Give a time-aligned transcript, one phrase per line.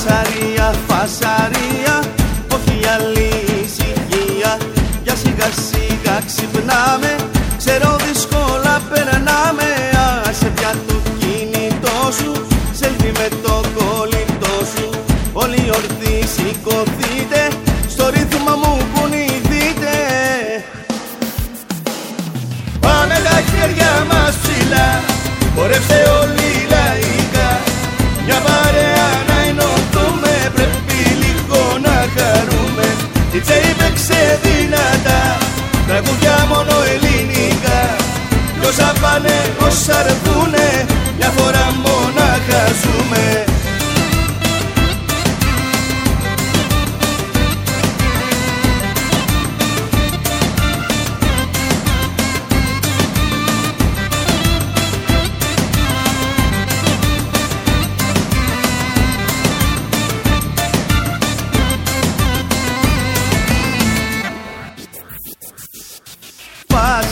[0.00, 2.02] φασαρία, φασαρία
[2.54, 3.30] Όχι άλλη
[3.64, 4.56] ησυχία
[5.02, 7.16] Για σιγά σιγά ξυπνάμε
[7.58, 8.49] Ξέρω δυσκολια.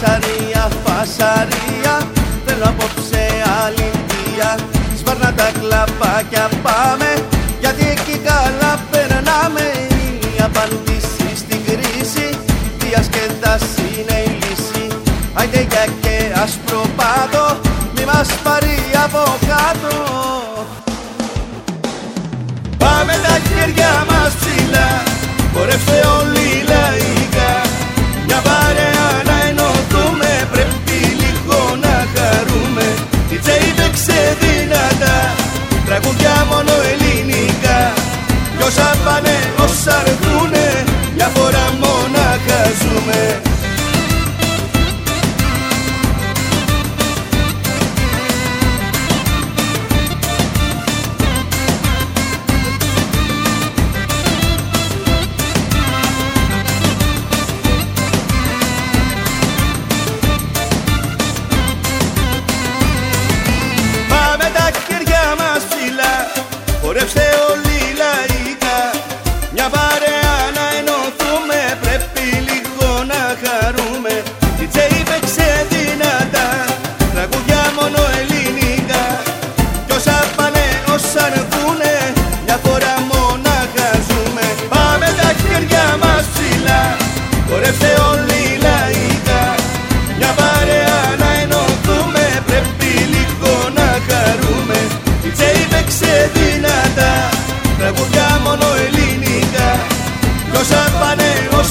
[0.00, 1.94] Φασαρία, φασαρία.
[2.46, 3.26] Θέλω απόψε
[3.64, 4.58] αλήθεια
[4.98, 7.24] Σπάρνα τα κλαπάκια πάμε.
[7.60, 9.66] Γιατί εκεί καλά περνάμε.
[10.36, 12.38] Η απάντηση στην κρίση.
[12.78, 14.86] Διασκέδαση είναι η λύση.
[15.34, 17.56] Άιντε για και ασπροπάτο
[17.94, 20.47] Μη μας πάρει από κάτω
[39.64, 41.64] Όσα αρθούνε μια φορά
[42.12, 43.47] να καζούμε.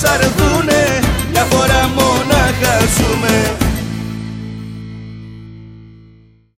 [0.00, 0.39] sudden